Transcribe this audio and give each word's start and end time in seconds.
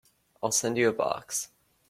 I'll 0.41 0.51
send 0.51 0.79
you 0.79 0.89
a 0.89 0.93
box. 0.93 1.49